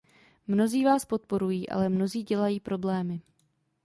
[0.47, 3.21] Mnozí Vás podporují, ale mnozí dělají problémy.